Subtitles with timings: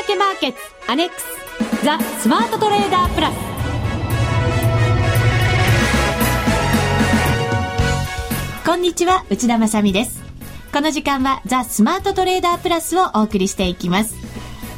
[0.00, 0.58] 明けマーケッツ
[0.88, 3.34] アネックスザ・スマートトレーダープラス。
[8.64, 10.22] こんにちは内田まさです。
[10.72, 14.14] この時間はザ・スマートトレーダープラスをお送りしていきます。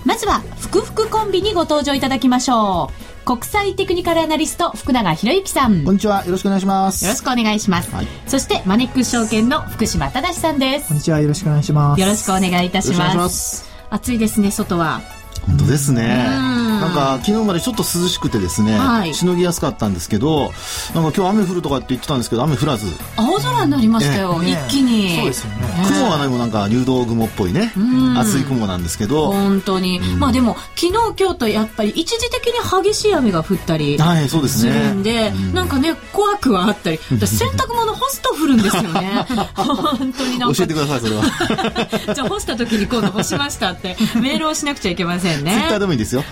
[0.04, 3.24] まずはふくふくコンビにご登場いただきましょう。
[3.24, 5.84] 国際テクニカルアナリスト福永博之さん。
[5.84, 7.04] こんにちはよろしくお願いします。
[7.04, 10.88] よろしくお願いします、はい、そしてマネックス証券の福島正さんです。
[10.88, 12.00] こんにちはよろしくお願いします。
[12.00, 15.02] よろしくお願いいたします暑いですね外は。
[15.46, 20.50] 本当ですねなんか昨日までちょっと涼しくてですね、はい、しのぎやすかったんですけど
[20.94, 22.86] なんか今日雨降るとかって言ってたんですけど雨降らず。
[23.16, 25.16] 青空になりましたよ、一気に。
[25.16, 25.58] そうですよね。
[25.86, 27.72] 雲はねもなんか入道雲っぽいね。
[28.16, 29.30] 厚い雲なんですけど。
[29.30, 33.98] 本当に、まあでも昨日今日とやっぱり一時的に激しい雨が降ったり
[34.48, 36.98] するんで、なんかね怖くはあったり。
[36.98, 39.24] 洗濯物干すと降るんですよね。
[39.54, 40.56] 本当になんか。
[40.56, 41.22] 教えてくださいそれは。
[42.14, 43.96] じゃあ干した時に今度干しましたって。
[44.20, 45.52] メールをしなくちゃいけませんね。
[45.52, 46.24] ツイッターでもいいですよ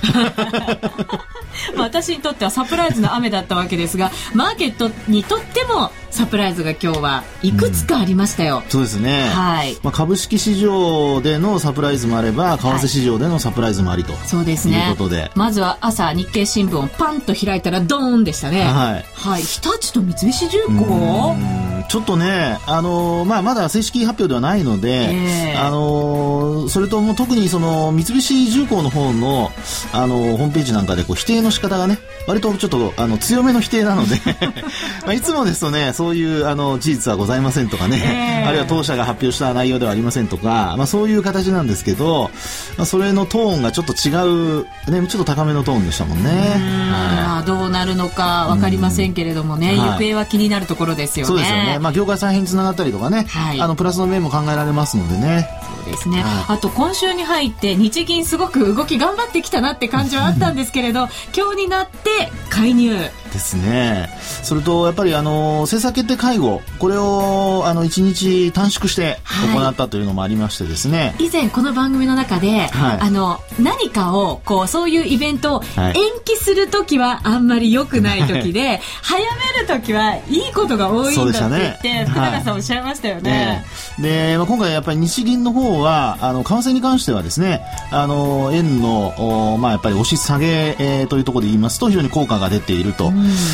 [1.77, 9.77] 私にとってはサプライズの雨だったわけですがマーケットにとってもサプライズが今日はいくつかありましたよ、うん、そうですね、はい。
[9.83, 14.89] まあ、株式市場でのサプライズもあれば為替市場でのサプライズもありと、はい、そうですね。
[14.89, 15.31] いうことで。
[15.35, 18.65] まずは朝日経新聞をパンと開いたらドーンでしたね。
[18.65, 21.70] はい、はい、日立と三菱重工？
[21.91, 29.51] ちょっとね、あのー、まあ、まだ正式発表ではないので、えー、あのー、それとも特にその三菱重工の方の、
[29.93, 34.21] あのー、ホームページなんかでこう否定の仕方がね割とちょっとあの強めの否定なので
[35.05, 42.31] まあいつもですとねそういうあの事実はございませんとかね、えー、あるいは当社が発表した内容ではありませんとか、まあ、そういう形なんですけど、
[42.77, 46.31] まあ、それのトーンがちょっと違う、ね、ちょっと高めのトーンでしたもんね。
[46.31, 51.29] はい、どうなるのか分かりませんけれどもね、行方は気になるところですよね。
[51.29, 55.49] そうですよね、まあ、業界再編につながったりとかね、はい、あのプラスの面も考えられますのでね。
[55.77, 62.97] そうですね、はい、あと今週に入って日銀すごく動き頑張ってきたなって感じはあったんですけれど 今日になって介入
[63.33, 64.11] ですね。
[64.43, 71.15] それと、やっぱり、あの、政策決定会合、これを、あの、一日短縮して行ったというのもありましてですね。
[71.17, 79.21] はい、以前、この番組の中で、はい、あの、何かを、こう、そういうイベントを延期するときはあんまり良くないときで、はい、 早
[79.57, 83.65] めるときはいいことが多いんだって言って、ね、福永さんおっしゃいましたよね。
[83.99, 93.13] で、まあ、今回やっぱり日銀の方は、あの、為替に関してはですね、あの、円の、おまあ、やっぱり押し下げ、えー、というところで言いますと、非常に効果が出ていると。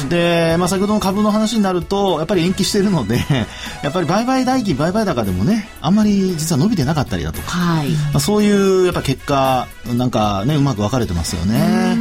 [0.08, 3.18] で、まあ、先ほどの株の話になると、やっぱり延期しているので、
[3.82, 11.96] やっぱり売買代金、売買高でもね、あんまり実は伸びてなかったりだとか、はい、まあ、そういうやっぱ結果、なんかね、うまく分かれてますよね。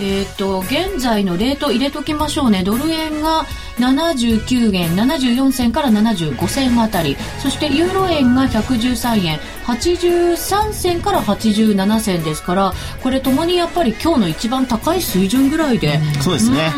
[0.00, 2.62] えっ、ー、と、現在のレート入れときましょうね。
[2.64, 3.44] ドル円が
[3.78, 7.16] 79円74銭から75銭あたり。
[7.38, 12.72] そしてユーロ円が113円83銭から87銭ですから、
[13.02, 16.00] これともにやっぱり今日の一番高い水準ぐらいで。
[16.20, 16.72] そうですね。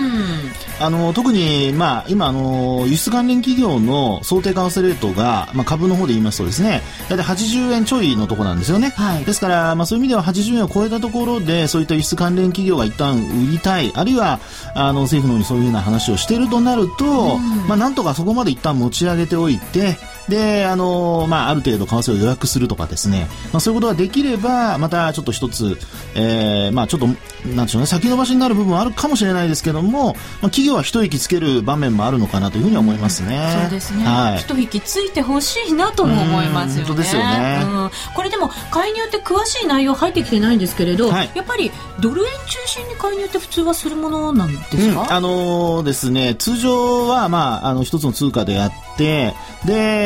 [0.80, 14.40] あの特に、まあ、今あの、輸出関連企業の想定為替レートが、まあ、株の方で言いますとですね大体80円ちょいのところなんですよね、はい、ですから、まあ、そういう意味では80円を超えたところでそういった輸出関連企業が一旦売りたいあるいは
[14.74, 19.96] あの政府の方にそういうふうな話をしているとなると、まあ、なんとかそこまで一旦持ち上げておいて
[20.28, 25.78] で、あのまあ、ある程度為替を予約するとかですね、まあ、そういうことができれば、またちょっと一つ、
[26.14, 27.06] えー、まあ、ちょっと、
[27.48, 30.14] なんでしょうね、先延ばしになる部分はあるかもしれないですけども、まあ、
[30.44, 33.54] 企業は一息つける場面もあるのかなというふうに思いますね。
[33.56, 34.04] うん、そうですね。
[34.04, 36.86] はい、一息ついてほしいなとも思いますよね。
[36.86, 37.90] 本当ですよね、うん。
[38.14, 41.70] これでも、介入って詳しい内容入ってきてないんですけれど、はい、やっぱり
[42.00, 49.34] ドル円中心に介入って普通はするものなんですか、うん、あのー、ですね、通常は、まあ、あの、一つの通貨であって、で、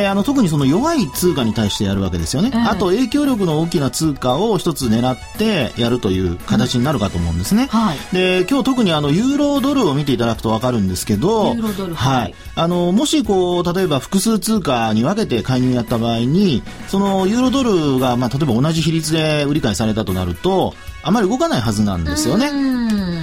[0.08, 7.68] あの特にその弱い通貨に対してやるわけですよね、えー、あと影響力の大きな通貨を一つ狙ってやるという形になるかと思うんですね、うん。
[7.68, 11.54] はい、で今日特にあのユーロドルを見ていただくと分かるんですけど
[11.94, 22.50] はい、あのもしこう例えば複数通貨に分けて介入やった場合にそのユーロドルが、まあ、例えば同じ比率で売り買いされたとなるとあまり動かないはずなんですよね。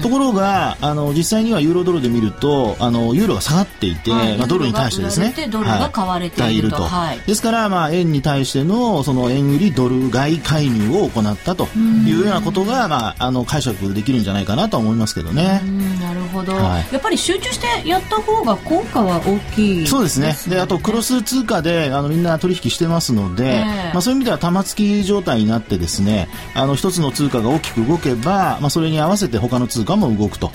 [0.01, 5.33] ところがあの実際にはユーロドルで見るとあのユーロが下がっていて、はい、まあ、ドルに対してですね。
[5.49, 15.61] ドルが買われていると、はい、ですから、まあ、円に対してのその円売りドル買い介入を行ったというようなことが、まあ、あの解釈できるんじゃないかなと思いますけどね。
[15.99, 20.35] なるほど、はい、やっぱり集中してやった方が効果は大きい、ね、そうですね。
[20.47, 30.51] であとクロス通貨であのみんな取引してますので、えー、まあ、そういう意味では玉突き状態になってですねあの一つの通貨が大ききく動けば、まあ、それに合わせて他の通貨も動くと。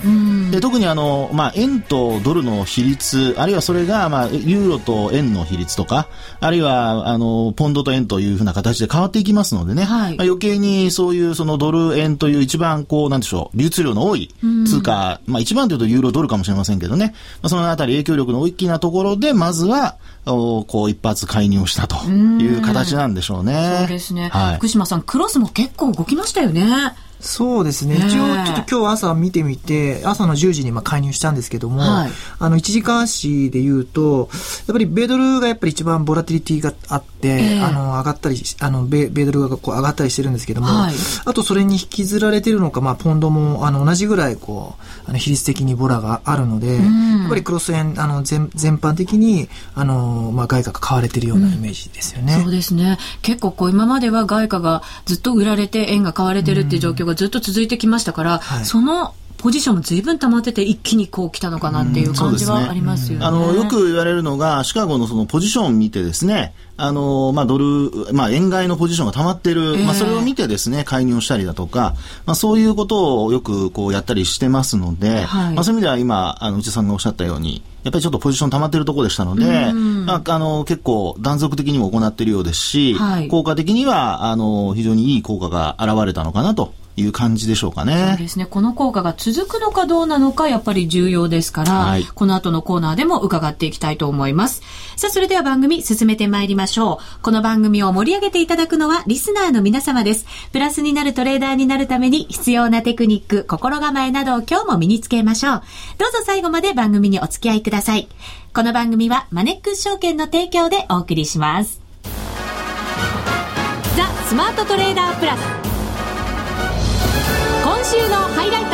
[0.51, 6.07] で特にあの、まあ、円とドルの比率、あるいはそれが、まあ、ユーロと円の比率とか、
[6.39, 14.33] あるいは、あの、ポンドと円というふうな形で変わっていきますのでね、はい、まあ、余計にそういうそのドル円という一番こう、なんでしょう、流通量の多い
[14.65, 23.77] 通貨、まあ、一番というとユーロドルかもしれませんけどね、まあ、そのあたり影響力の大きなところで、まずは、こう一発介入したという形なんでしょうね。
[23.79, 24.29] そうですね。
[24.29, 26.95] はい、福島さん、クロスも結構動きましたよね。
[27.21, 27.95] そうですね。
[27.95, 34.29] 一応、ちょっと今日朝見てみて、朝の10時にまあ介入したんですけども、はい、あの、1時間足で言うと、
[34.67, 40.93] やっぱり米ドルがやっぱり一番ボラティリティがあって、えー、あの、上がったり、あの、米米ドルがこう上がったりしてるんですけども、はい、
[41.25, 44.75] あとそれに引きずられてるのか、まあ、ポンドも、あの、同じぐらい、こ
[45.05, 46.81] う、あの、比率的にボラがあるので、や
[47.27, 52.35] っぱりクロス円、あの、全、全般的に、あの、まあ、外貨が買われてるようなイメージですよね。
[52.35, 52.97] うん、そうですね。
[53.21, 63.25] 結構こう、今までは外貨がずっと売られて円が買われてるっていう状況がずっと続いてきましたから、はい、そのポジションも随分溜まってて一気にこう来たのかなっていう感じはありますよね。
[63.25, 71.95] あのよく言われるのがシカゴのそのポジションを見てですね、あのまあドルまあ円買いのポジションが溜まってる、えー、まあそれを見てですね介入したりだとか、
[72.27, 77.63] まあそういうことをよくこうやったりしてますので、はい、まあそういう意味では今あの内さんがおっしゃったように。
[77.83, 88.07] やっぱりちょっとポジション溜まってるところでしたので、まあ、あの、結構断続的にも行っているようですし、はい、効果的には、あの、非常にいい効果が現れたのかなという感じでしょうかね。
[88.09, 88.45] そうですね。
[88.45, 94.61] この効果が続くのかどうなのか、やっぱり重要ですから、はい、この後のコーナーでも伺っていきたいと思います。
[94.95, 97.21] さあ、それでは番組進めてまいりましょう。
[97.21, 100.25] この番組を盛り上げていただくのはリスナーの皆様です。
[100.51, 105.61] プラスになるトレーダーになるために必要なテクニック、心構えなどを今日も身につけましょう。
[105.97, 108.07] どうぞ最後まで番組にお付き合いください。
[108.53, 111.79] この番組はマネックス証券の提供でお送りします。
[113.95, 115.70] ザ・スマートトレーダープラス。
[117.91, 118.71] 週のハイライト。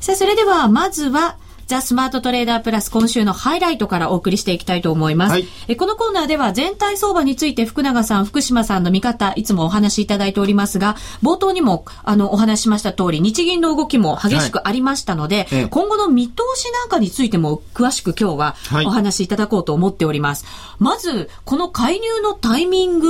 [0.00, 5.32] さあ、それでは、まずは、ザ・スマートトレーダープラス今週のハイライトからお送りしていきたいと思います。
[5.32, 20.44] はい、えこのコーナーでは全体相場について福永さん、福島さんの見方、いつもお話しいただいておりますが、冒頭にもあのお話しました通り、日銀の動きも激しくありましたので、はい、今後の見通しなんかについても詳しく今日はお話しいただこうと思っております。
[20.44, 23.08] はい、まず、この介入のタイミング、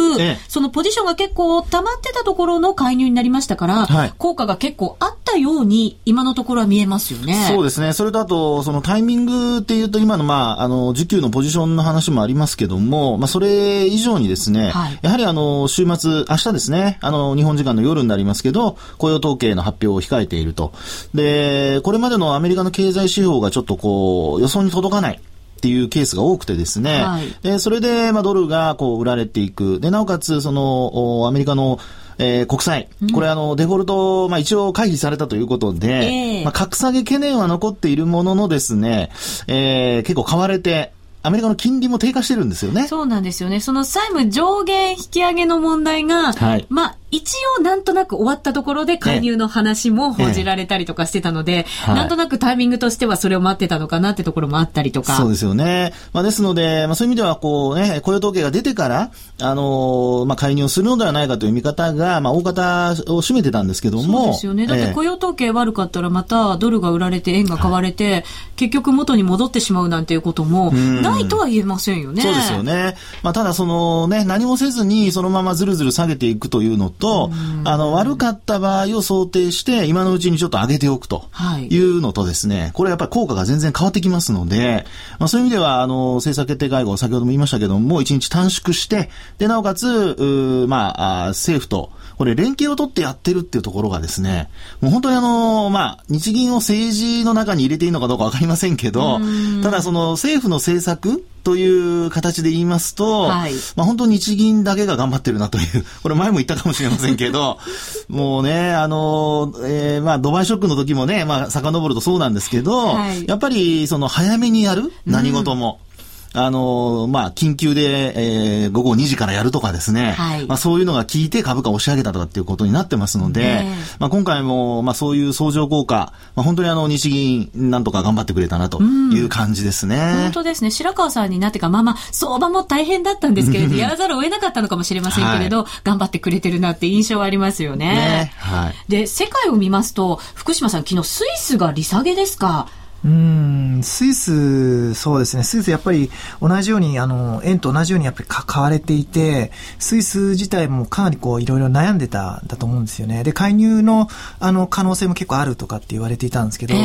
[0.48, 7.48] そのポジションが結構溜まってたところの介入になりましたから、効果が結構あったように今のところは見えますよね。
[7.50, 7.92] そうですね。
[7.92, 20.72] それとあと、そのタイミンググっていうと、今の、まあ、あの、需給のポジションの話もありますけども、まあ、それ以上にですね、はい、やはりあの、週末、明日ですね、あの、日本時間の夜になりますけど、雇用統計の発表を控えていると。
[21.14, 25.20] で、これまでのアメリカの経済指標がちょっとこう、予想に届かない。
[25.56, 29.80] っていうケースが多くてですね、はい、でそれで、まあ、ドルがこう売られていく。
[29.80, 31.80] で、なおかつ、その、アメリカの
[32.18, 39.10] えー、国債、これあの、デフォルト、まあ一応回避されたということで、えー、まあ格下げ懸念は残っているもののですね、
[39.46, 40.92] えー、結構買われて、
[41.26, 42.86] アメリカの金利も低下してるんですよね。
[42.86, 43.58] そうなんですよね。
[43.58, 55.16] その債務上限引き上げの問題が、はい、まあ、一応なんとなく終わったところで介入の話も報じられたりとかしてたので、ええなんとなくタイミングとしてはそれを待ってたのかなってところもあったりとか。
[55.16, 55.92] そうですよね。
[56.12, 59.10] まあ、ですので、まあ、そういう意味では、こうね、雇用統計が出てから、
[59.40, 64.24] あのー、まあ、介入をするのではないかという見方が、まあ、大方を占めてたんですけども。
[64.24, 64.66] そうですよね。
[64.66, 68.24] だって雇用統計悪かったらまたドルが売られて円が買われて、はい、
[68.56, 72.22] 結局元に戻ってしまうなんていうことも、ないとは言えませんよね。
[72.22, 72.96] そうですよね。
[73.22, 77.30] まあ、ただそのね、何もせずにそのままずるずる下げていくというのと、
[77.64, 81.26] ああの、悪かった場合を想定して、今のうちにちょっと上げておくと
[81.70, 81.78] い。
[81.78, 84.86] うのとですね、はい、これやっぱり効果が全然変わってきますので、
[85.18, 94.48] まあそういう意味では、あの、政策決定会合、先ほども言いましたけども、1日短縮して、で、なおかつ、まあ、政府と、これ連携を取ってやってるっていうところがですね、
[94.80, 99.20] もう本当にあの、まあ、日銀を政治の中に入れていいのかどうかわかりませんけど、
[99.62, 107.58] ただその政府の政策という形で言いますと、はい、まあ本当日銀だけが頑張ってるなという、 これ前も言ったかもしれませんけど、
[108.10, 115.78] もうね、あの、えー、まあドバイショックの時もね、まあ遡るとそうなんですけど、はい、やっぱりその早めにやる何事も。
[115.80, 115.85] うん
[116.32, 129.96] あの、まあ、緊急で、えー、午後2時からやるとかですね、はい、まあ、そういうのが効いて株価を押し上げたとかっていうことになってますので、ね、まあ、今回も、まあ、そういう相乗効果、まあ、本当にあの、日銀、なんとか頑張ってくれたなという感じですね。
[130.24, 130.70] 本当ですね。
[130.70, 137.86] 白川さんになってか、まあまあ、相場も大変だったんですけれど、やらざるを得なかったのかもしれませんけれど、はい、頑張ってくれてるなって印象はありますよね。
[137.86, 138.74] ねはい。
[138.88, 142.68] で、世界を見ますと、福島さん、昨日スイスが利下げですか？
[143.04, 145.44] うん、スイス、そうですね。
[145.44, 146.10] スイスやっぱり
[146.40, 153.22] 同じように、あの、円と同じようにやっぱり買われていて、スイス自体もかなりこう、いろいろ悩んでたんだと思うんですよね。
[153.22, 154.08] で、介入の、
[154.40, 156.80] あの、可能性も結構あるとかって言われていたんですけど、えー、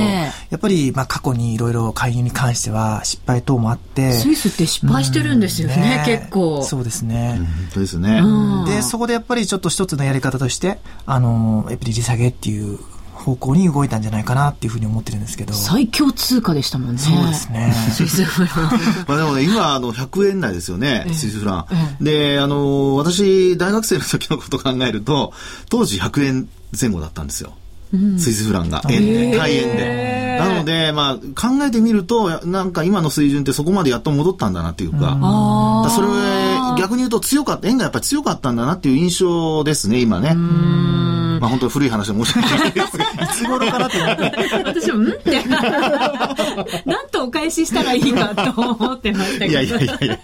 [0.51, 4.13] やっぱり、まあ、過去にいろいろ介入に関しては失敗等もあって。
[4.13, 6.61] スイスって失敗してるんですよね、ね結構。
[6.63, 7.37] そうですね。
[7.37, 8.21] 本当ですね。
[8.67, 12.79] で、そこでやっぱりちょっと一つのやり方として、あの、やっぱり利下げっていう、
[13.21, 15.53] 方向に動いたんじゃないかなっていうふうに思ってるんですけど。
[15.53, 16.97] 最強通貨でしたもんね。
[16.97, 17.73] そうですね。
[17.91, 18.71] スイスフラン。
[19.07, 21.65] まあでもね、今、あの、100円台ですよね、スイスフラ
[21.99, 22.03] ン。
[22.03, 25.33] で、あの、私、大学生の時のことを考えると、
[25.69, 26.49] 当時100円
[26.79, 27.53] 前後だったんですよ。
[28.17, 30.37] スイスフランが円で、対円で。
[30.39, 35.17] なので、まあ、考えてみると、なんか今の水準ってそこまでやっと戻ったんだなっていうか、
[35.93, 36.07] それ
[36.79, 40.35] 逆に言うと強かった、円がやっぱり強かったんだなっていう印象ですね、今ね。
[41.41, 44.31] まあ本当に古い話で申し訳ないですが、 いつ頃かなって思って。
[44.63, 45.41] 私も、んって。
[46.85, 49.51] なんとお返ししたらいいかと思ってましたけど。
[49.51, 50.17] いやいやいやいや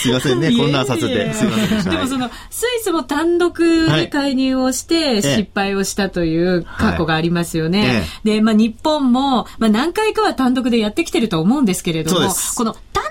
[0.00, 1.34] すいませんね、こんなさせて。
[1.34, 1.90] すいませんでした。
[1.90, 3.58] でもその、スイスも単独
[3.90, 8.06] で介入をして失敗をしたという過去がありますよね。
[8.22, 13.02] で、まあ日本も、まあ何回かは単独でやってきてると思うんですけれども、この単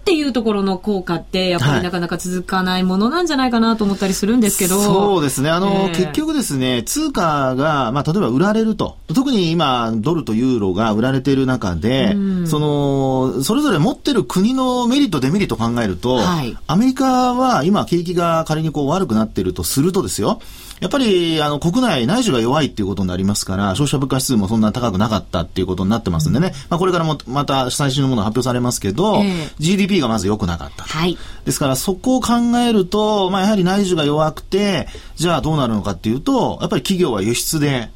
[0.00, 4.80] っていうところの効果って、やっぱりなかなか続かないものなんじゃないかなと思ったりするんですけど。
[4.80, 5.50] そうですね。
[5.50, 8.96] あの、えー、結局ですね、通貨が、まあ、例えば売られると。
[9.14, 20.40] 特に今、ドルとユーロが売られている中で、うん、その、それぞれ持ってる国のメリット、デメリットを考えると、はい、アメリカは今、景気が仮にこう悪くなっているとするとですよ、
[20.80, 30.84] やっぱり、あの、国内、内需が弱いっていうことになりますから、消費者物価指数もそんな高くなかったっていうことになってますんでね、うん、まあ、これからもまた最新のものが発表されますけど、えー、GDP がまず良くなかった。
[30.84, 31.18] はい。
[31.44, 37.90] ですから、そこを考えると、まあ、やはり内需が弱くて、じゃあどうなるのかっていうと、やっぱり企業は輸出で、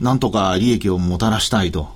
[0.00, 1.82] なんとか利益をもたらしたいと。
[1.82, 1.86] っ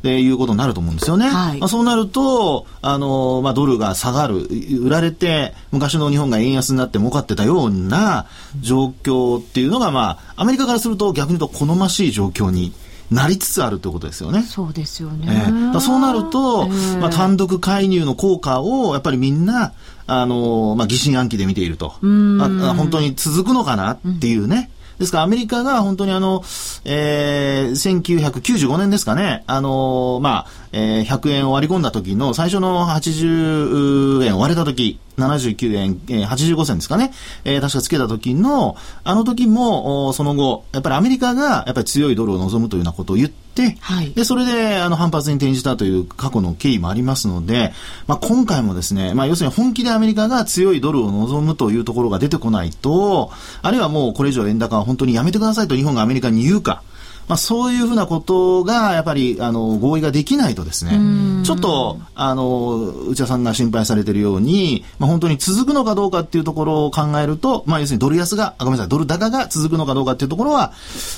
[0.00, 1.28] ていうことになると思うんですよね。
[1.28, 4.48] はい、まあ、そうなると、あの、まあ、ドルが下がる、
[4.80, 8.26] 売られて、昔の日本が円安になって儲かってたような
[8.60, 12.72] 状況っていうのが、まあ、アメリカからすると逆に言うと好ましい状況に
[13.10, 14.42] なりつつあるということですよね。
[14.42, 15.26] そうですよね。
[15.30, 19.72] えー、そうなると、えー、まあ、単独介入の効果を、やっぱりみんな、
[20.06, 21.94] あの、まあ、疑心暗鬼で見ていると。
[21.94, 24.70] あ本当に続くのかなっていうね。
[24.98, 26.42] ですからアメリカが本当にあの、
[26.84, 37.12] えー、1995年ですかね、あのー、まあ、えー、100円を割り込んだ時の最初の80円割れた時、79円、えー、85銭ですかね、
[37.44, 47.72] えー、確かつけた時の、あの時も、その後、やっぱりアメリカがやっぱり強いドルを望むというようなことを言って、はい、で、それで、あの、反発に転じたという過去の経緯もありますので、
[48.06, 53.32] まあ、今回もですね、まあ、要するに本気でアメリカが強いドルを望むというところが出てこないと、
[53.62, 56.82] あるいはもうこれ以上円高は本当にやめてくださいと日本がアメリカに言うか、
[57.28, 60.98] まあ、そういうふうなことが、やっぱり、あの、合意ができないとですね、
[61.44, 70.72] ちょっと、あの、内田さんが心配されているように、まあ、本当に続くのかどうかっていうところを考えると、まあ、要するにドル安が、あごめんなさい、ドル高が続くのかどうかっていうところは、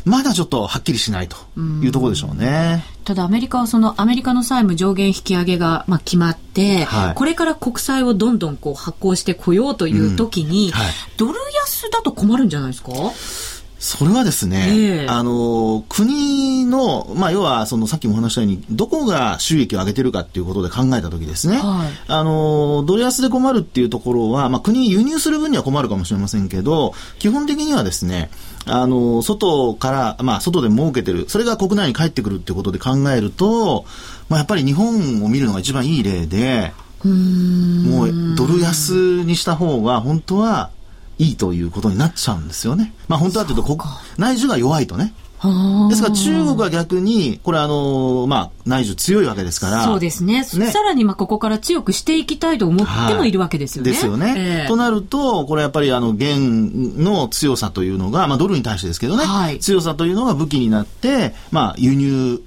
[0.04, 1.36] まだちょっとはっきりしないと
[1.82, 2.84] いうところでしょうね。
[2.96, 10.72] うただアメリカはそのアメリカの債務上限引き上げがまあ決まって、はい、これから国債をどんどんこう発行してこようという時に、うん。
[10.72, 10.86] はい、
[11.16, 12.92] ドル安だと困るんじゃないですか？
[13.80, 28.30] それはですね、えー、あの、国の、まあ、要は、その、さっきも話したように、どこが収益を上げてるかっていうことで考えたときですね、はい、あの、ドル安で困るっていうところは、まあ、国に輸入する分には困るかもしれませんけど、基本的にはですね、
[28.66, 33.86] あの、外から、まあ、外で儲けてる、それが国内に帰ってくるっていうことで考えると、
[34.28, 40.68] まあ、やっぱり日本を見るのが一番いい例で、もう、ドル安にした方が、本当は
[41.20, 42.94] いいということになっちゃうんですよね。
[43.06, 43.78] まあ本当はというと、
[44.16, 45.12] 内需が弱いとね。
[45.90, 49.84] ですから中国は逆に、これあの、まあ、内需強いわけですから。
[49.84, 50.40] そうですね。
[50.40, 53.90] ねさらにまあここから強くしていきたいと思ってもいるわけですよね。
[53.90, 54.34] ですよね。
[54.36, 62.42] えー、となると、これやっぱりあの、元の強さというのが、まあドルに対してですけどね、はい、強さというのが武器になって、まあ輸入、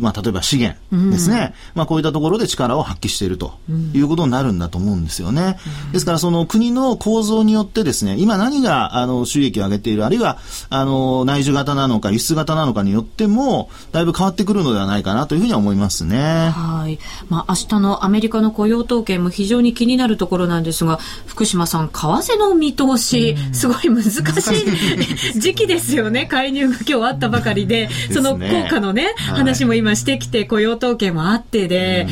[0.00, 3.54] まあ例えば資源ですね、うん、まあこういったところで力を発揮していると
[3.94, 5.58] いうことになるんだと思うんですよね。
[5.86, 10.38] うん、ですからその国の構造によってですね、今何があの収益を上げている、あるいは
[10.70, 16.50] あの内需型なのか輸出型なのかによっても、だいぶ変わってくるのではないかなというふうには思いますね。
[16.50, 16.98] はい。
[17.28, 26.26] まあ、明日のアメリカの雇用統計も非常に気になるところなんですが、福島さん、為替の見通し、すごい難しい時期ですよね。
[26.26, 28.38] 介入が今日あったばかりで、その効
[28.68, 32.06] 果のね、話も今してきて、雇用統計もあってで、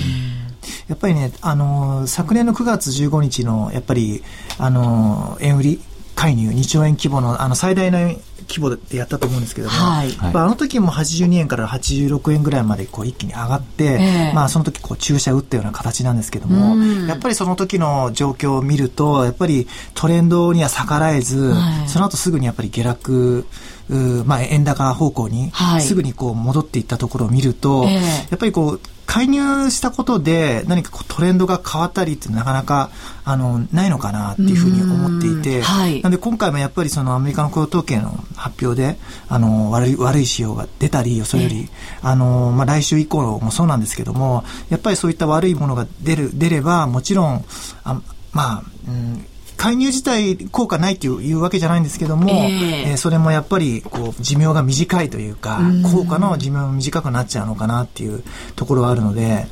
[0.88, 4.23] やっぱりね、あの、昨年の9月15日の、やっぱり、
[4.59, 5.81] あの、円売り
[6.14, 7.99] 介入、2兆円規模の、あの、最大の
[8.48, 16.76] 規模でやったと思うんですけども、はい、あの時も82円から86円ぐらいまでこう一気に上がって、えー、まあその時こう注射打ったような形なんですけども、
[17.06, 23.46] やっぱりその時の状況を見ると、やっぱりトレンドには逆らえず、はい、その後すぐにやっぱり下落、
[23.88, 28.00] まあ、円高方向にすぐにこう戻っていったところを見ると、はい、や
[28.35, 32.90] っぱりこう介入したことで何かこうトレンドが変わったりってなかなか
[33.25, 41.69] あのないのかなっていうふうに思っていて、はい、なんで今回もやっぱりそのアメリカの雇用統計の発表であの悪い悪い指標が出たりそれより、
[42.02, 47.45] あのまあ、来週以降もそうなんですけどもやっぱりそういった悪いものが出る出ればもちろん
[47.85, 48.00] あ
[48.33, 55.60] まあ、うん介入自体効果ないというわけじゃないんですけども、えー、えー、それもやっぱりこう寿命が短いというか、
[55.92, 58.22] 効果の寿命が短くなっちゃうのかなっていう
[58.54, 59.46] ところがあるので、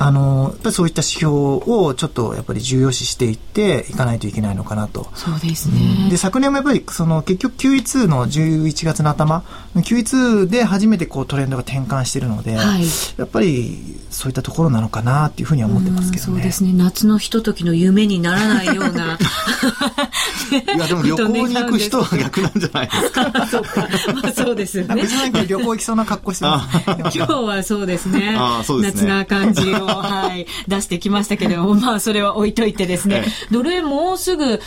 [0.00, 5.08] あの、やっぱりそういった指標をちょっとやっぱり重要視していっていかないといけないのかなと。
[5.14, 6.08] そうですね。
[6.08, 9.42] で、昨年もやっぱりその結局 QE2 の11月の頭、
[9.74, 12.84] QE2 で初めてこうトレンドが転換しているので、はい、
[13.16, 16.32] やっぱりそういったところなのかなっていうふうには思ってますけどね。
[16.32, 16.72] そうですね。
[16.74, 19.18] 夏のひとときの夢にならないような。
[20.76, 23.46] いや、でも旅行に行く人は逆なんじゃないですか。
[23.50, 23.88] そうか。
[24.22, 25.02] まあそうですよね。
[25.48, 26.78] 旅行行きそうな格好してます、
[27.16, 28.36] 今日はそうですね。
[28.38, 29.08] あそうですね。
[29.08, 29.87] 夏な感じを。
[29.94, 34.60] はい、出してきましたけれども、まあ、それは置いといてですね、ドル円もうすぐ、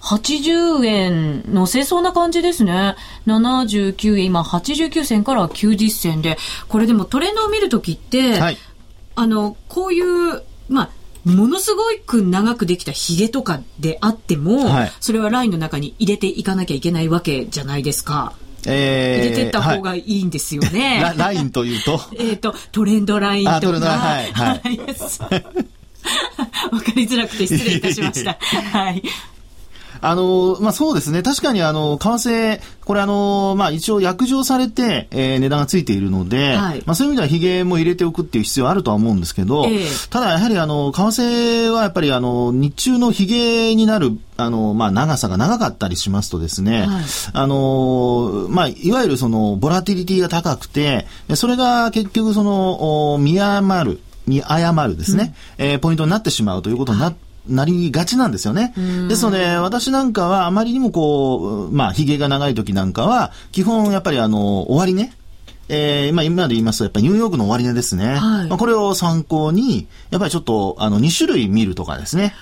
[0.00, 2.94] 80円乗せそうな感じですね。
[3.26, 6.36] 79円、今89銭から90銭で、
[6.68, 8.58] これでもトレンドを見るときって、はい、
[9.14, 10.90] あの、こういう、まあ、
[11.24, 18.34] ものすごく長くできたヒゲとかであっても、はい、それはラインの中に入れていかなきゃいけないわけじゃないですか。
[18.66, 21.02] えー、入れてった方がいいんですよね。
[21.02, 22.00] はい、ラインというと？
[22.18, 23.60] えっと、トレンドラインとか。
[23.60, 24.00] トレンドライン。
[24.00, 24.32] はい。
[24.32, 24.78] はい、
[26.72, 28.38] わかりづらくて失礼いたしました。
[28.72, 29.02] はい。
[30.06, 31.22] あの、まあ、そうですね。
[31.22, 58.74] 確かにあの、為替、これあの、まあ、一応約定されて、えー、値段がついているので、はい、まあ、そういう意味ではヒゲも入れておくっていう必要はあるとは思うんですけど、えー、ただやはりあの、為替はやっぱりあの、日中のヒゲになる、あの、まあ、長さが長かったりしますとですね、はい、あの、まあ、いわゆるその、ボラティリティが高くて、それが結局その、見誤る、見誤るですね、うん、えー、ポイントになってしまうということになって、なりがちなんですよね。
[59.08, 65.14] ですので、私なんかはあまりにもこう、まあ、髭が長い時なんかは、基本やっぱりあの、終わりね。
[65.68, 68.16] えー、まあ今で言いますと、やっぱりニューヨークの終値ですね。
[68.16, 72.34] はい、まあこれを参考に、やっぱりちょっと、あの、2種類見るとかですね。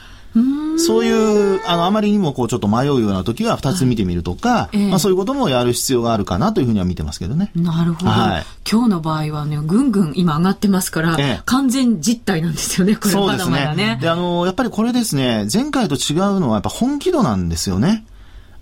[0.79, 1.11] そうい
[1.57, 7.51] う、あの、あまりにもこう、ちょっと迷うような時は2つ見てみるとか、はいえー、まあそういうこともやる必要があるかなというふうには見てますけどね。
[7.55, 8.11] なるほど。
[8.11, 13.87] はい、今日の場合はね、ぐんぐん今上がってますから、えー、完全実態なんですよね、これまだまだね。
[13.87, 18.05] ねで、あの、やっぱりこれですね、前回と違うのはやっぱ本気度なんですよね。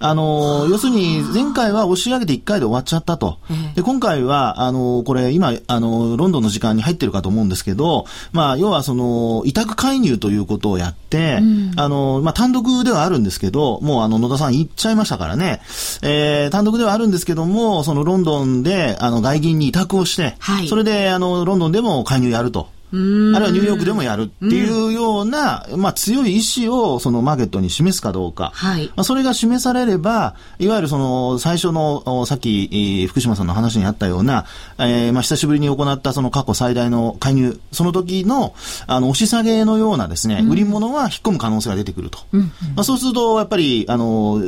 [0.00, 3.38] あの、要するに、前回は押し上げて1回で終わっちゃったと。
[3.74, 15.60] で、今回は、あの、これ、今、あの、ロンドンの時間に入ってるかと思うんですけど、まあ、要はその、委託介入ということをやって、うん、あの、まあ、単独ではあるんですけど、もうあの、野田さん言っちゃいましたからね、
[16.02, 22.68] えー、単独ではあるんですけども、そのロンドンで、あの、外銀に委託をして、はい、それで、あの、ロンドンでも介入やると。
[22.92, 34.46] あるいはニューヨークでもやるっていうような、まあ、強い意志をそのマーケットに示すかどうか、はい、まあ、それが示されれば、いわゆるその最初のさっき、福島さんの話にあったような、
[34.78, 38.54] えー、まあ久しぶりに行ったその過去最大の介入、その時の
[38.86, 42.18] あの押し下げのようなですね、売り物は引っ込む可能性が出てくると。
[42.32, 44.42] うんうん、まあ、そうすると、やっぱり、あの、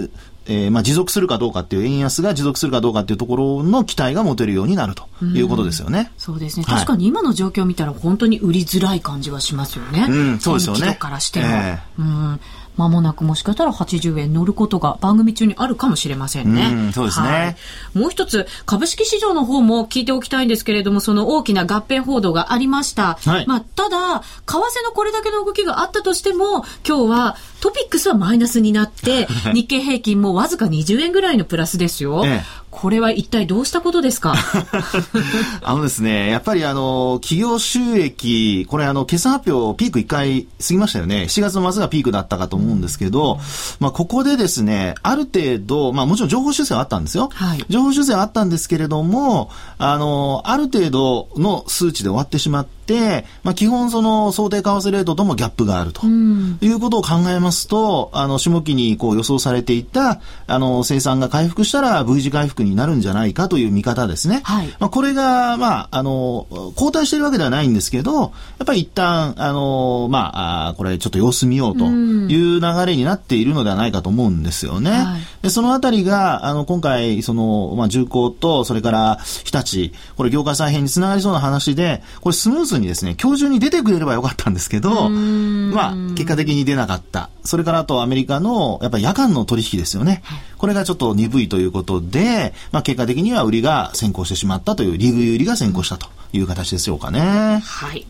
[0.47, 6.11] えー、まあ持続するかどうかっていう円安が持続するかどうかっていうところの期待が持てるようになるということですよね。
[6.17, 6.65] うそうですね。
[6.67, 10.07] 確かに今の状況を見たら本当に売りづらい感じはしますよね。
[10.09, 10.95] うん、そうですよね。
[10.95, 11.47] からしても。
[11.47, 12.41] えー、うん
[12.77, 16.71] まもなくもしかしたら80円乗ることが番組中にあるかもしれませんね。
[16.73, 23.19] うん、そうですね、はい、もう一つ、株式市場の方も聞いておきたいんですけれども、その大きな合併報道がありました。
[23.25, 32.23] はい、まあ、ただ、為替のこれだけの動きがあったとしても、今日はトピックスはマイナスになって、 日経平均もわずか20円ぐらいのプラスですよ。
[32.25, 34.35] ええこれは一体どうしたことですか？
[35.63, 41.27] あのですね、やっぱりあの、企業収益、これあの、決算発表ピーク1回過ぎましたよね。
[41.29, 43.39] 7月の末がピークだったかと思うんですけど、うん、
[43.79, 47.29] まあここでですね、ある程度、まあもちろん情報修正はあったんですよ。
[47.35, 64.41] はい、情報修正はあったんですけれども、あの、ある程度の数値で終わってしまって、、まあ、基本その想定為替レートともギャップがあると、いうことを考えますと、あの、下期にこう予想されていた、あの、生産が回復したら V 字回復クになるんじゃないかという見方ですね。
[64.45, 66.47] はい、まあ、これが、まあ、あの、
[66.77, 68.31] 後退してるわけではないんですけど、やっ
[68.67, 74.91] ぱり一旦、あの、まあ、あこれちょっと様子見ようという流れになっているのではないかと思うんですよね。
[74.91, 87.31] はい、でそのあたりが、あの、今回、その、まあ、重工と、それから日立、これ業界再編につながりそうな話で、これスムーズにですね、今日中に出てくれればよかったんですけど、まあ、結果的に出なかった。
[87.45, 90.23] それからあとアメリカの、やっぱり夜間の取引ですよね。
[90.59, 97.63] これがちょっと鈍いということで、まあ、結果的には売りが先行してしまったという、リグ売りが先行したという形でしょうかね。
[97.65, 98.07] はい。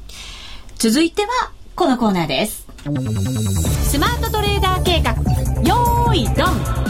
[0.77, 1.29] 続いては、
[1.75, 2.67] このコーナーです。
[2.83, 5.13] スマートトレーダー計画、
[5.63, 6.83] よーい、ドン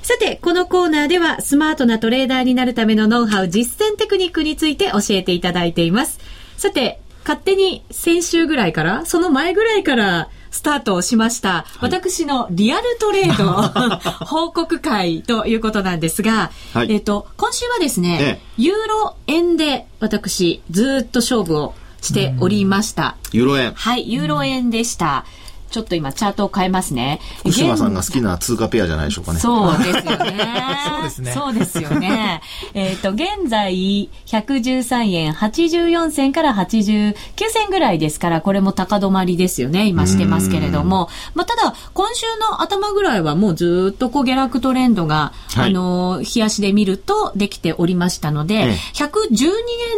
[0.00, 6.18] さて、このコーナーではスマートなトレーダーになるためのノウハウ、実践テクニックについて教えていただいています。
[6.56, 23.16] さて、勝手に先週ぐらいから、その前ぐらいからスタートをしました、はい、私のリアルトレード 報告会ということなんですが、はい、えっ、と、今週はですね、ええ、ユーロ円で私ずっと勝負をしておりました。
[23.32, 23.72] ユーロ円。
[23.74, 25.24] はい、ユーロ円でした。
[25.42, 27.20] うんちょっと今チャートを変えますね。
[27.40, 29.40] 福島さんが好きな通貨ペアじゃないでしょうかね。
[29.40, 30.48] そうですよね。
[30.88, 31.32] そうですね。
[31.32, 32.40] そうですよね。
[32.74, 37.14] えっと、現在、113円84銭から89
[37.48, 39.86] 銭ぐらいですから、これも高止まりですよね。
[39.86, 41.08] 今してますけれども。
[41.34, 49.50] まあ、ただ、今週の頭ぐらいはもうずっとこう下落トレンドが、はい、あの、冷やしで見るとできておりましたので、ええ、112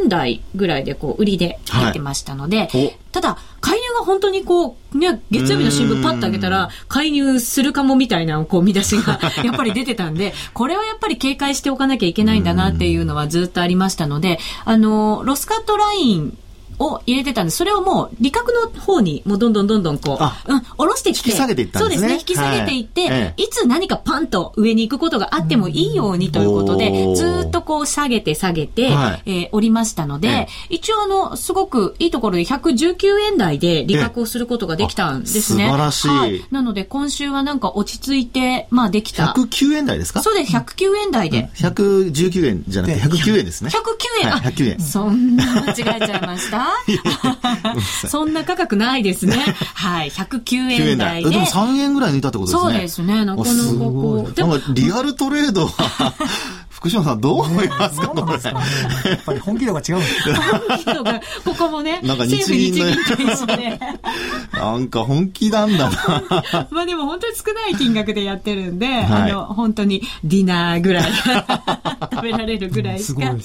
[0.03, 16.39] 円台ぐらいでこう、売りで入ってましたので、はい、ただ、介入が本当にこう、ね、月曜日の新聞パッと開けたら、介入するかもみたいな、こう、見出しが やっぱり出てたんで、これはやっぱり警戒しておかなきゃいけないんだなっていうのはずっとありましたので、あの、ロスカットライン
[16.81, 21.29] を入れてたんで、それをもう、利確の方に、もうどんどんどんどんこう、うん、下ろしてきて。
[21.31, 22.09] 引き下げていったんですね。
[22.09, 22.19] そうですね。
[22.21, 35.67] 引き下げていって、はい、いつ何かパンと上に行くことがあってもいいようにということで、ずっとこう下げて下げて、はい、えー、おりましたので、一応あの、すごくいいところで119円台で利確をすることができたんですね。
[35.67, 36.09] 素晴らしい。
[36.09, 36.45] はい。
[36.51, 39.35] なので今週はなんか落ち着いて、まあできた。
[39.37, 40.23] 109円台ですか？
[40.23, 41.41] そうです、109円台で。
[41.41, 43.71] うん、119円じゃなくて109円ですね。
[43.71, 44.31] 109円。
[44.31, 44.81] はい、109円。
[44.81, 46.70] そんな間違えちゃいました
[48.09, 49.37] そんな価格ないですね。
[49.75, 51.31] はい、109円台で。
[51.31, 52.73] でも3円ぐらい抜いたってことですね。
[52.73, 54.33] そうですね、なかなかこう。
[54.33, 56.15] でも、リアルトレードは
[56.81, 58.23] 福島さんどう思いますか、ね、
[59.05, 62.87] やっぱり本気度が違うんです本気度が、ここもね、なんか日銀の、
[64.55, 66.69] なんか本気なんだな。
[66.71, 71.13] まあでも本当に少ない金額でやってるんで、はい、あの、本当にディナーぐらい
[72.13, 73.39] 食べられるぐらいしか、ね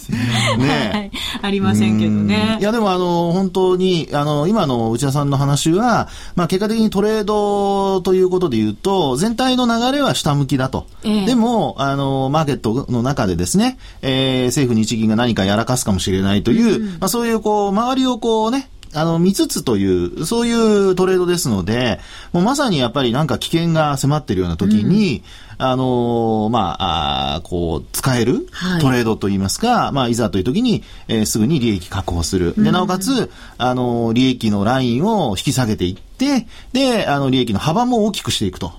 [0.93, 2.57] はい、ありませんけどね。
[2.61, 10.87] いやでもあの、本当に、あの、今の内田さんの話は、まあ結果的にトレードということで言うと、全体の流れは下向きだと。
[11.03, 21.99] えー、でも、あの、マーケットの中でですね、えー、政府日銀が何かやらかすかもしれないという、うん、まあ、そういうこう、周りをこうね、あの、見つつという、そういうトレードですので、
[22.31, 25.23] もうまさにやっぱりなんか危険が迫っているような時に、
[25.59, 28.47] うん、あのまあ、あこう、使える
[28.79, 32.53] トレードといいますか、はい、まあ、いざという時に、えー、すぐに利益確保する。
[32.57, 38.71] で、なおかつ、あの利益のラインを引き下げていって、で、あの、利益の幅も大きくしていくと。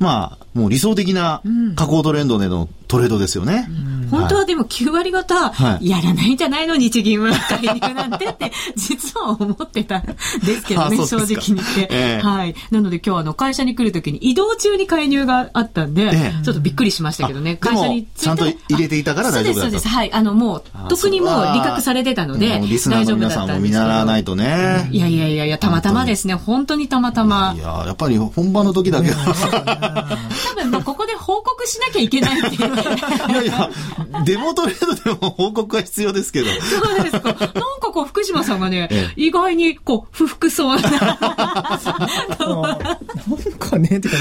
[0.00, 1.42] まあ、もう理想的な
[1.76, 3.68] 加工トレンドでのトレードですよね。
[4.10, 10.02] 本当はでも9割方、やらないんじゃないの、日銀は介入なんてって、 実は思ってたん
[10.44, 12.54] ですけどね、正直に言って、えー、はい。
[12.72, 19.88] なので今日あの会社に来るときに移動中に介入があったんで、えー、ちょっとびっくりしましたけどね、会社にちゃんと入れていたから大丈夫だそうです、そうです。
[19.88, 20.12] はい。
[20.12, 24.88] あのもう、特にもう利確されてたので、リスナーの皆さんも見習わないとね。
[24.90, 27.54] いやいやいやいや、たまたまですね、本当にたまたま。
[27.56, 30.06] いや、やっぱり本番の時だけは。
[30.50, 32.79] 多分、まあ、ここで報告しなきゃいけないっていう。
[32.80, 33.70] いやいや、
[34.24, 36.46] デモトレードでも報告は必要ですけど。
[36.60, 37.32] そうですか。
[37.32, 37.54] なんか
[37.92, 40.82] こう、福島さんがね、ええ、意外にこう、不服そうな。
[40.90, 41.18] なん
[43.58, 44.18] かね、って感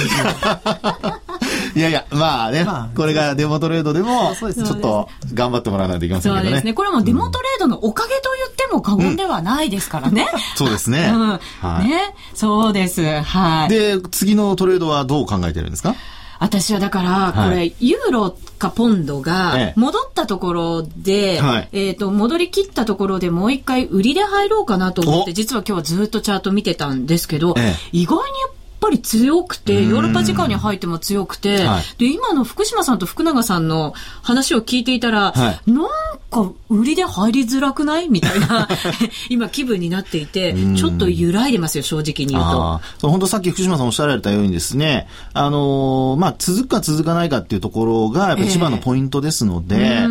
[1.74, 1.80] じ。
[1.80, 6.50] いやいや、まあね、まあ、これがデモトレードでも、ちょっと頑張ってもらわないといけませんけどね。
[6.50, 6.74] そうですね。
[6.74, 10.30] これもデモトレードのおかげと言っても過言ではないですからね。
[10.34, 11.12] うん、そうですね。
[11.14, 11.30] うん。
[11.30, 11.40] は
[11.84, 12.16] い、ね。
[12.34, 13.22] そうです。
[13.22, 13.70] はい。
[13.70, 15.96] で、次のトレードはどう考えてるんですか？
[16.40, 21.40] 私はだから、これ、ユーロかポンドが戻ったところで、
[21.72, 27.56] えっ、と、戻り切ったところでもう一回売りで入ろうかなと思って、実は今日はずっとチャート見てたんですけど、
[27.92, 35.88] 意外にやっぱり強くて、ヨーロッパ時間に入っても強くて、で、今の福島さんと福永さんの話を聞いていたら、なん
[36.32, 38.10] か売りで入りづらくない？
[38.10, 38.68] みたいな
[39.30, 42.82] 今気分になっていて、ちょっと揺らいでますよ、正直に言うと。
[43.00, 50.08] そう本当さっき福島さんおっしゃられたようにですね、あのー、まあ、続くか続かないかっていうところが、やっぱり一番のポイントですので、えー、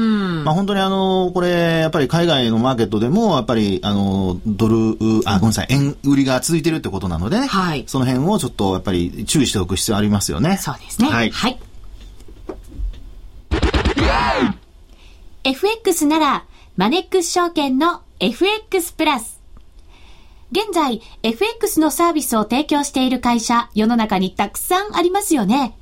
[0.49, 10.57] まあ、本当にあのー、これ、やっぱり海外のマーケットでも、やっぱり、あのー、ドル、あ、ごめんなさい、円売りが続いてるってことなのでね、はい、その辺をちょっとやっぱり注意しておく必要ありますよね。
[10.57, 11.11] そうですね。
[11.11, 11.31] はい。
[11.31, 11.59] はい
[15.45, 16.45] FX なら、
[16.77, 19.41] マネックス証券の FX プラス。
[20.51, 25.75] 現在、FX のサービスを提供している会社、世の中にたくさんありますよね。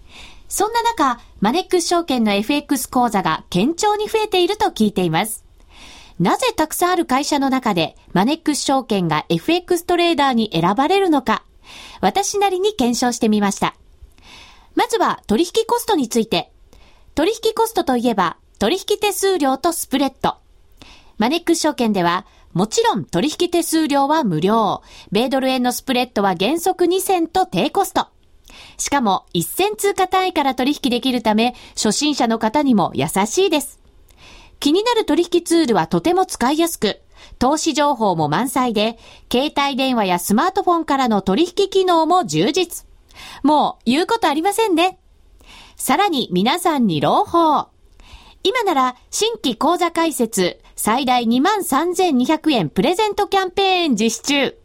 [0.49, 5.45] そんな中、マネックス証券の FX 講座が堅調に増えていると聞いています。
[6.19, 11.45] なぜたくさんある会社の中で、マネックス証券が FX トレーダーに選ばれるのか、
[12.01, 13.75] 私なりに検証してみました。
[14.75, 16.51] まずは取引コストについて。
[17.15, 20.37] 取引コストといえば、取引手数料とスプレッド。
[21.19, 24.83] マネックス証券では、もちろん取引手数料は無料。
[25.13, 28.09] 米ドル円のスプレッドは原則2銭と低コスト。
[28.79, 33.81] しかも1銭通貨単位から取引できるため、初心者の方にも優しいです。
[34.61, 37.01] 気になる取引ツールはとても使いやすく、
[37.39, 38.99] 投資情報も満載で、
[39.31, 42.87] 携帯電話やスマートフォンからの取引機能も充実。
[43.43, 44.99] もう言うことありませんね。
[45.77, 47.69] さらに皆さんに朗報。
[48.43, 54.59] 今なら新規講座開設最大23,200円プレゼントキャンペーン実施中。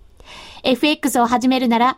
[0.63, 1.97] FX を始めるなら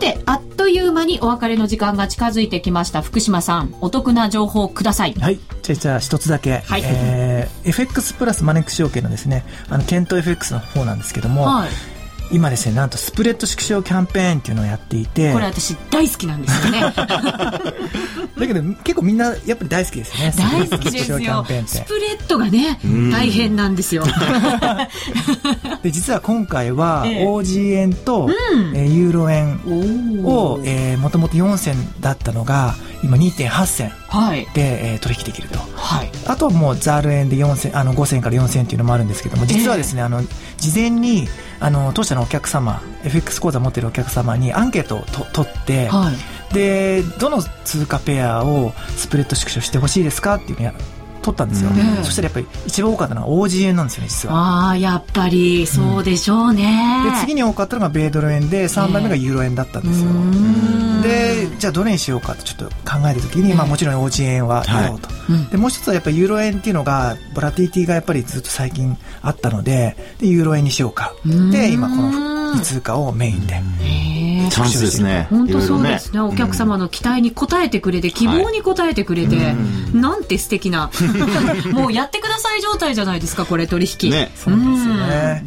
[0.00, 3.02] て、あっという間にお別れの時間が近づいてきました。
[3.02, 5.14] 福島さん、お得な情報ください。
[5.14, 5.38] はい。
[5.62, 6.58] じゃあ、じゃあ一つだけ。
[6.58, 6.82] はい。
[6.84, 11.68] えー、FX プラスマネックス証券のですね、あの、ケント FX の方なんですけども、はい。
[12.32, 16.80] 今ですねなんとスプレッド縮小キャンペーンっていうのをやっていてこれ私大好きなんですよね。
[18.40, 21.44] だけど結構みんなやっぱり大好きですね大好きですよ。
[21.66, 22.78] スプレッドがね
[23.12, 24.04] 大変なんですよ。
[25.82, 28.30] で実は今回は OG 円と、
[28.74, 29.60] えー、ユーロ円
[30.24, 30.60] を
[30.98, 40.22] もともと4銭だったのが今2.8銭で、はい、えー、取引できると、はい、あとはもうザール円で4銭あの5銭から4銭っていうのもあるんですけども実はですね、えー、あの
[40.58, 41.28] 事前に
[41.60, 46.10] あの当社のお客様 FX 口座持ってるお客様にアンケートをと取って、は
[46.50, 50.72] い、でどの通貨ペアをスプレッド縮小してほしいですかっていうの
[51.32, 54.34] 取ったんですよ、うん、そしたらやっぱり一番多かったのは OG 円なんですよね実は。
[54.34, 60.10] ああやっぱりそうでしょうね、うん、で次に多かったのが米ドル円で3番目がユーロ円だったんですよ、
[61.02, 65.14] でじゃあどれにしようかとちょっと考えた時に、まあ、もちろん OG 円はやろうと、は
[65.48, 71.14] い、でもう一つはやっぱりユーロ円っていうのがボラティティがやっぱりずっと最近あったのででユーロ円にしようか。
[71.24, 73.60] で今この2通貨をメインで。
[74.50, 75.26] チャンスですね。
[75.30, 76.20] 本当そうですね。
[76.20, 79.54] お客様の期待に応えてくれて、希望に応えてくれて、
[79.92, 80.90] なんて素敵な。
[81.72, 84.10] もうやってください状態じゃないですか、これ取引。
[84.10, 84.30] ね。
[84.34, 85.44] そうですよね。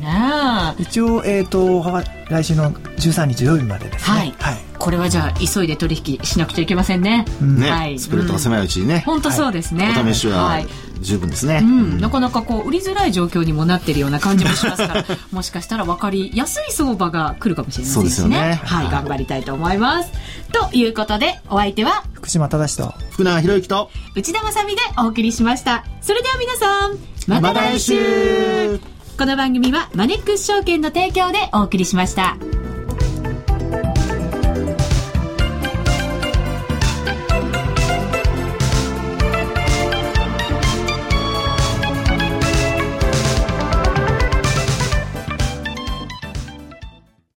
[0.79, 1.83] 一応、えっと、
[2.29, 4.17] 来週の13日土曜日までですね。
[4.17, 4.33] はい。
[4.79, 7.25] これはじゃあ急いで取引しなくちゃいけませんね。
[7.41, 7.71] ね。
[7.71, 7.99] はい。
[7.99, 9.03] スプレッドが狭いうちにね。
[9.05, 9.95] 本当そうですね。
[9.97, 10.59] お試しは
[11.03, 11.61] 十分ですね。
[11.99, 18.29] なかなかこう売りづらい状況にもなってるような感じもしますから、 もしかしたら分かりやすい相場が来るかもしれないですね。
[18.29, 20.11] ねはい、頑張りたいと思います。
[20.51, 25.83] ということで、お相手は福島正と福永博之と内田まさみでお送りしました。
[26.01, 28.79] それでは皆さん、また来週
[29.17, 32.37] この番組はマネックス証券の提供でお送りしました。